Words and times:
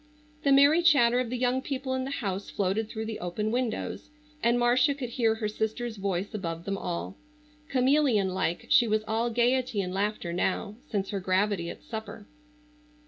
The 0.41 0.51
merry 0.51 0.81
chatter 0.81 1.19
of 1.19 1.29
the 1.29 1.37
young 1.37 1.61
people 1.61 1.93
in 1.93 2.05
the 2.05 2.09
house 2.09 2.49
floated 2.49 2.89
through 2.89 3.05
the 3.05 3.19
open 3.19 3.51
windows, 3.51 4.09
and 4.41 4.57
Marcia 4.57 4.95
could 4.95 5.09
hear 5.09 5.35
her 5.35 5.47
sister's 5.47 5.97
voice 5.97 6.33
above 6.33 6.65
them 6.65 6.75
all. 6.75 7.15
Chameleon 7.69 8.29
like 8.29 8.65
she 8.69 8.87
was 8.87 9.03
all 9.07 9.29
gaiety 9.29 9.79
and 9.79 9.93
laughter 9.93 10.33
now, 10.33 10.73
since 10.89 11.11
her 11.11 11.19
gravity 11.19 11.69
at 11.69 11.83
supper. 11.83 12.25